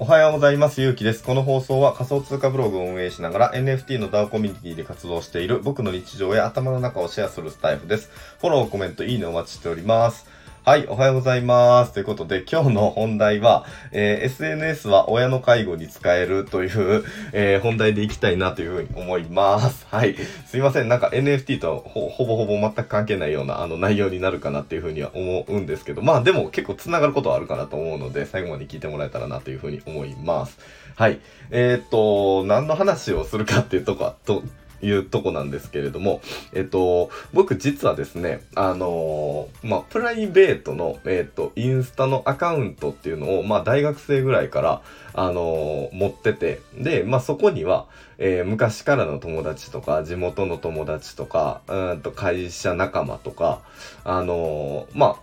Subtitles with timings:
[0.00, 0.80] おはようございます。
[0.80, 1.22] ゆうきです。
[1.22, 8.08] この放送は仮想通貨ブログを運営しながら NFT の DAO コミュニティで活動している僕の日常や頭の中をシェアするスタイフです。
[8.40, 10.26] フォロー、コメント、いいねお待ちしております。
[10.68, 11.94] はい、おはようございます。
[11.94, 19.86] ということで、今日の本題は、えー、SNS は親の介護に使えるという、えー、本題でいきたいなというふうに思います。
[19.90, 20.14] はい。
[20.44, 20.88] すいません。
[20.90, 30.58] なんか NFT とほほぼほぼ全く関係ないようなあの内容になるかなっていうふうには思うんですけど、まあでも結構繋がることはあるかなと思うので、最後まで聞いてもらえたらなというふうに思います。
[30.96, 31.18] はい。
[31.50, 34.42] えー、っと、何の話をするかっていうとこは、と、
[34.80, 36.20] いうとこなんですけれども、
[36.52, 44.82] えっと、僕実はですね、あのー、まあ、プライベートの、えっと、インスタのアカウントっていうのを、まあ、大学生ぐらいから、
[45.14, 47.86] あのー、持ってて、で、まあ、そこには、
[48.18, 53.62] えー、昔からの友達とか、地元の友達とか、うんと会社仲間とか、
[54.04, 55.18] あのま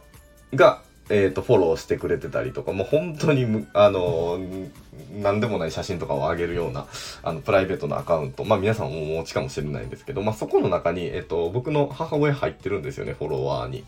[0.53, 4.69] あ、が、えっ、と、フォローしてくれてたりとか、もう本当に、あのー、
[5.21, 6.88] なんでもない写真とかを上げるような、
[7.24, 13.84] あの、プライベートなアカウント、まあ皆さんもお持ちかもしれないんですけど、まあそこの中に、えっ、と、僕の母親入ってるんですよね、フォロワーに。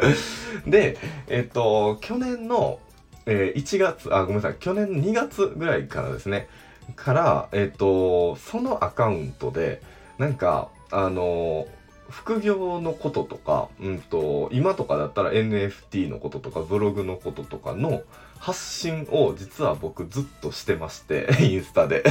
[0.66, 0.96] で、
[1.28, 2.78] えっ、と、去年の、
[3.26, 6.48] え1月、あ、ごめんなさい、去年2月ぐらいからですね、
[6.96, 9.82] から、えっ、と、そのアカウントで、
[10.18, 11.68] なんか、あの
[12.10, 18.02] 副業のこととか、うんと、今とかだったら NFT のこととか、ブログのこととかの
[18.40, 22.02] 発信を実は僕ずっとしてまして、 インスタで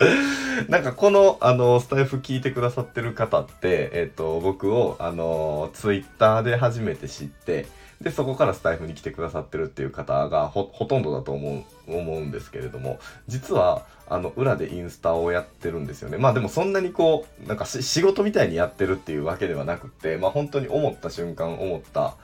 [0.68, 7.66] なんかこの、あの、スタイフ聞いてくださってる方って、えっ、と、僕を、あの、ツイッターで初めて知って、
[8.00, 16.16] で、そこからスタイフに来てくださってるっていう方がほ、ほとんどだと思う、思うんですけれども、実は、あの、裏でインスタをやってるんですよね。
[16.16, 22.14] まあでもそんなにこう、なんか仕事みたいにやってるっていうわけではなくって、まあ本当に思った瞬間、思った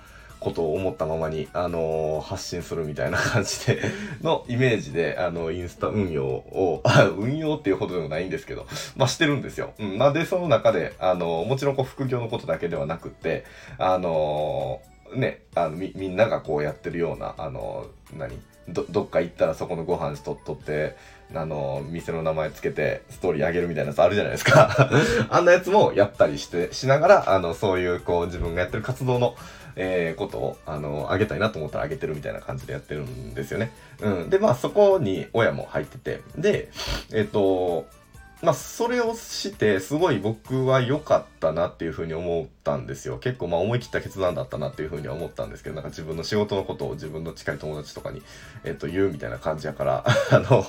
[0.44, 3.82] ことを思ったままに、あのー、発信するみたいな感じで
[4.22, 6.82] のイメージで、あの、インスタ運用を、
[7.16, 9.72] 運用っていうほどでもないんですけど、ましてるんですよ。
[9.78, 9.98] うん。
[9.98, 13.44] まあで、その中で、あのー、もちろんこう副業のことだけではなくって、
[13.78, 17.86] あのーね、あのみみんながこうやってるような、あの、
[18.16, 20.96] 何どどっか行ったらそこのご飯しとっとって、
[21.34, 24.88] あの、店の名前つけてストーリーあげるみたいなやつあるじゃないですか
[25.30, 29.34] あんなやつもやったりして、しながら、あの、そういうこう自分がやってる活動の、
[29.76, 33.72] えー、ことを、あの、あげたいなと思ったらあげてるみたいな感じでやってるんですよね。
[34.00, 34.30] うん。
[34.30, 36.70] で、まあそこに親も入ってて、で、
[37.12, 37.86] えっ、ー、と、
[38.44, 43.18] まあ、それをして、すごい僕は良かったなっていうふうに思ったんですよ。
[43.18, 48.22] 結構まあ思い切った決断だったなっていうふうには思ったんですけど、なんか自分の仕事のことを自分の近い友達とかに、
[48.64, 50.64] えっと、言うみたいな感じやから、 あの、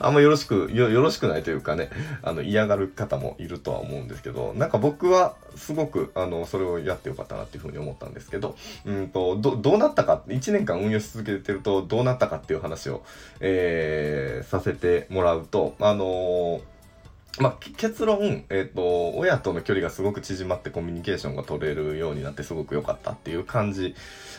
[0.00, 1.90] あんまよろしくよ、ろしくないというかね、
[2.22, 13.02] あの、嫌がる方もいるとは思うんですけど、なんか僕はすごく、あの、それをやってよかったなっていうふうに思ったんですけど、うんと、ど、どうなったか、1年間運用し続けてるとどうなったかっていう話を、
[13.40, 16.71] えー、させてもらうと、あのー
[17.38, 23.94] まあ、結論、え、ー、と、親との距離がすごく縮まってコミュニケーションが取れるようになってすごく良かったっていう感じ、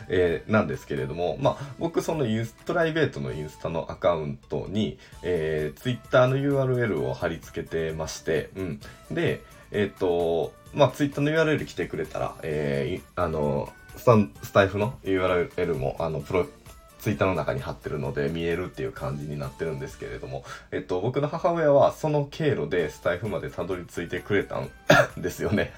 [0.10, 8.80] えー、なんですけれども、まあ、僕そのインスプライベートのインスタのアカウントに、えー、ツイッターの URL を貼り付けてまして、うん。
[9.10, 16.46] で、えっ、ー、と、まあ、ツイッターの URL 来てくれたら、えー、あの、スタスタイフの URL も、あの、プロ、
[17.04, 24.70] ツイッターの中に貼ってるので見えるっていう感じになってるんですけれども、えっと、僕の母親はその経路でスタイフまでたどり着いてくれたん
[25.18, 25.74] ですよね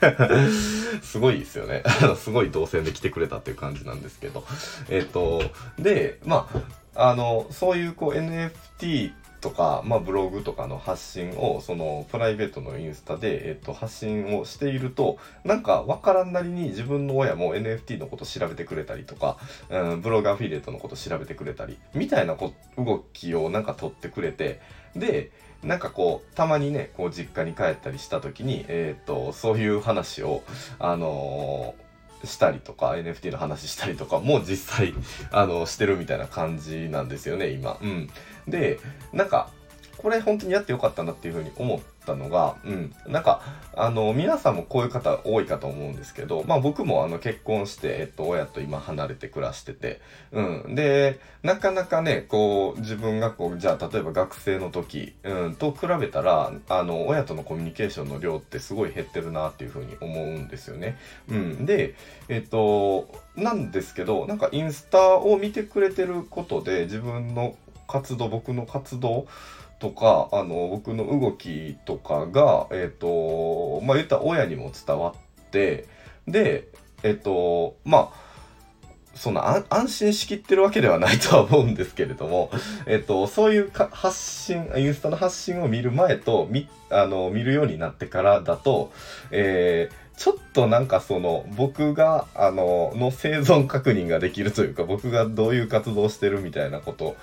[1.02, 1.82] すごいですよね
[2.16, 4.46] すごい動線で来てくれたっていう感じなんですけど。
[4.88, 5.42] えっと、
[5.80, 6.48] で、ま
[6.94, 9.12] あ、あの、そういうこう NFT
[9.46, 19.38] とか、まあ、ブログとかの発信を、その、プライベートのインスタで、えっと、発信をしていると、なんか、わからんなりに自分の親も NFT のこと調べてくれたりとか、
[19.70, 24.62] うん、ブログアフィリエイトのこと調べてくれたり、みたいなこ動きをなんか取ってくれて、
[24.96, 25.30] で、
[25.62, 30.42] なんかこう、たまにね、こう、実家に帰ったりした時に、えっ、と、そういう話を、
[30.80, 31.85] あのー
[32.26, 34.94] したりとか、NFT の話したりとかも実際、
[35.32, 37.78] あの、してるみたいな感じなんですよね、今。
[37.82, 38.10] うん。
[38.48, 38.80] で、
[39.14, 39.50] なんか、
[39.98, 43.42] これ本当にやってよかったなっていうふうに思ったのが、うん、なんか、
[43.76, 50.00] あの、皆さんもこういう方多いかと思うんですけど、まあ僕もあの結婚して、えっと、親と今離れて暮らしてて、
[50.32, 50.76] うん。
[50.76, 60.98] で、なかなかね、こう、自分がこう、じゃあ例えば学生の時、うん、と比べたら、あの、親とのコミュニケーションの量ってすごい減ってるなっていうふうに思うんですよね。
[61.30, 61.66] うん。
[61.66, 61.96] で、
[62.30, 67.56] えっと、なんですけど、なんかインスタを見てくれてることで自分の
[67.88, 69.28] 活動、僕の活動
[69.80, 75.88] とか、あの、僕の動きとかが、えっ、ー、と、まあ、言った親にも伝わって、
[76.28, 76.68] で、
[77.04, 78.26] えっ、ー、と、まあ、
[79.16, 82.52] そんな安心しきってるわけではないとは思うんですけれども、
[82.86, 88.92] えっと、そういう発信、インスタの発信を見る前と、見、あの、見るようになってからだと、
[89.32, 97.18] えー、ちょっとなんかその僕があのの生存確認ができるというか僕がどういう活動してるみたいなこと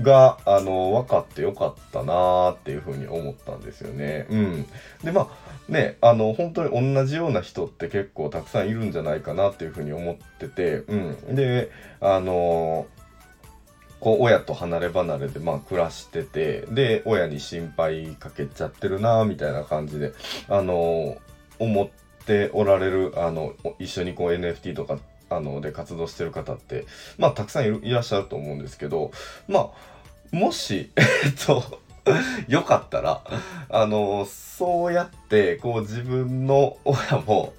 [0.00, 4.26] があの分かってよかったなーっていうふうに思ったんですよね。
[4.30, 4.66] うん、
[5.04, 12.86] でまあねあの本当に同じような人って結構たくさんいるんじゃないかなっていうふうに思ってて、うん、であの
[14.00, 20.12] こう親と離れ離れでまあ暮らしててで親に心配かけちゃってるなみたいな感じで
[20.48, 21.18] あの
[21.58, 24.98] 思ってっておられる、あの、一緒にこう NFT とか、
[25.36, 26.86] あの、で活動してる方って、
[27.18, 29.10] まあ、たくさんいらっしゃると思うんですけど、
[29.48, 29.70] ま
[30.32, 31.04] あ、もし、 えっ
[31.46, 31.80] と、
[32.48, 33.22] よかったら、
[33.68, 37.52] あの、そうやって、こう自分の親も、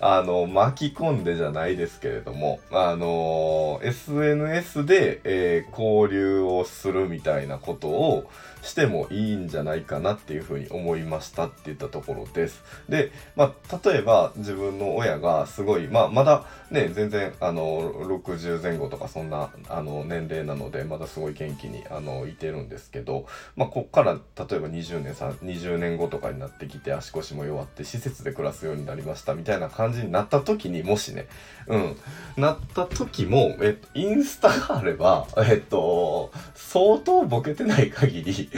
[0.00, 8.30] あの、巻き込んでじゃないですけれども、あの、SNS で、えー、交流をするみたいなことを
[8.62, 12.62] してもいいんじゃないかなっていうふうに思いましたって言ったところです。
[12.88, 23.26] で、まあ、例えば自分の親がすごい、まあ、まだね、全然、あの、60前後とかそんな、あの、年齢なので、まだすごい元気に、あの、いてるんですけど、
[23.56, 31.26] まあ、こっから、例えば20年、20年後とかになってきて、足腰も弱って施設で暮らすようになりましたみたいな感じになった時にもしね、
[31.66, 31.96] うん、
[32.36, 38.50] なった時も、えっと、インスタがあれば、えっと、相当ボケてない限り、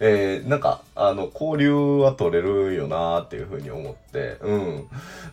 [0.00, 4.78] えー、なんか、あの、交流は取れるよなーっていうふうに思って、うん。
[4.80, 4.82] っ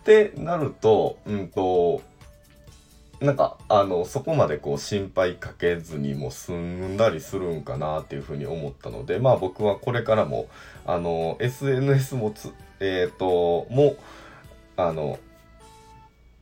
[0.04, 2.02] てなると、うんと、
[3.22, 10.48] なんか、あの、そこまでこう心配かけずにも済んだりするんかなっていうふうに思ったので、まあ僕はこれからも、
[10.86, 13.98] あの、SNS もつ、えっ、ー、と、も、
[14.78, 15.20] あの、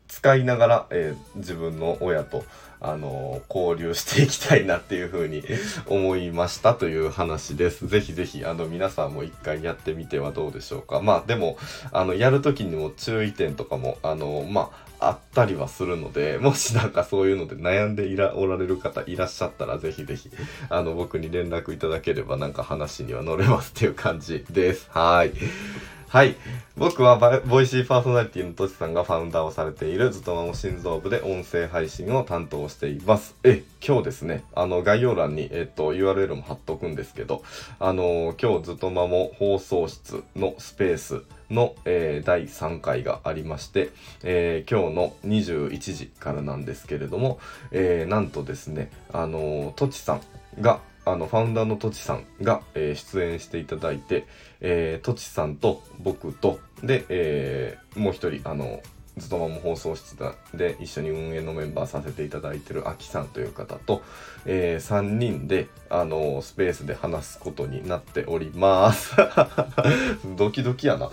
[0.08, 2.44] 使いながら、えー、自分の親と、
[2.80, 5.44] あの交流していきたいなっていうふうに
[5.88, 7.88] 思いましたという話です。
[7.88, 11.02] ぜひぜひ、あの、皆さんも一回やってみてはどうでしょうか。
[11.02, 11.58] まあ、でも、
[11.92, 20.32] あの、やるときにも注意点とかも、あの、まあ、あったりはするので、もしなんかそういうので悩んでいら、おられる方いらっしゃったら、ぜひぜひ、
[20.70, 24.88] あの、僕に連絡いただければなんか話には乗れますっていう感じです。
[24.92, 25.34] はい。
[26.10, 26.38] はい。
[26.78, 33.36] 僕はボイシーパーソナリティのとしさんがファウンダーをされているずっとまも心臓部で音声配信を担当しています。
[33.44, 37.44] え、今日ですね、あの概要欄に、えっと、URL も貼っとくんですけど、
[37.80, 43.90] あの今日ずっとまも放送室のスペースの、えー、第3回がありまして、
[44.24, 47.38] えー、今日の21時からなんですけれども、
[47.72, 50.22] えー、なんとですね、あのとちさん
[50.62, 50.80] が、
[51.12, 54.26] あの、ファウンダーのとちさんが、えー、出演していただいて、
[54.62, 58.82] えー、とちさんと僕と、で、えー、もう一人、あの、
[59.18, 60.16] ずっとまも放送室
[60.54, 64.04] で一緒に運営のメンバーさせていただいてるあきさんという方と、
[64.46, 69.16] えー、3人で、あのスペースで話すことになっております。
[70.38, 71.10] ドキドキやな。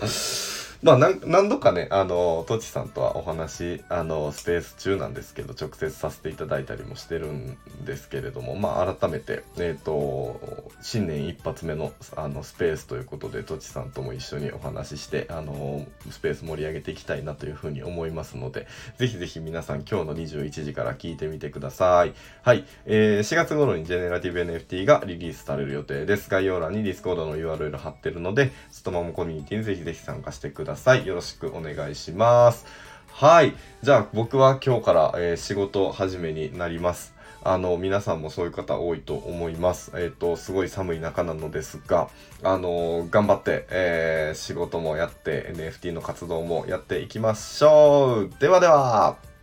[0.85, 18.67] まあ何度かね、あの、とちさんとはお話、あの、スペース中なんですけど、直接させていただいたりもしてるんですけれども、まあ改めて、えっ、ー、と、新年一発目の、あの、スペースということで、とちさんとも一緒にお話しして、あの、スペース盛り上げていきたいなというふうに思いますので、
[18.99, 22.13] ぜひぜひ皆さん今日の21時から聞いてみてください。
[22.43, 22.63] はい。
[22.85, 26.29] えー、4月頃にジェネラティブ NFT がリリースされる予定です。
[26.29, 30.74] 概要欄にディスコードの URL 貼ってるので、ストマモコミュニティにぜひぜひ参加してください。
[30.75, 31.07] ださい。
[31.07, 32.65] よろしくお願いします。
[33.07, 33.55] はい。
[33.81, 37.15] じゃあ僕は今日から、えー、仕事始めになります。
[37.43, 39.91] あの、皆さんもそういう方多いと思います。
[39.95, 42.09] えっ、ー、と、すごい寒い中なのですが、
[42.43, 48.31] あの、頑張って、えー、仕事もやって、NFT の活動もやっていきましょう。
[48.39, 49.34] ではでは。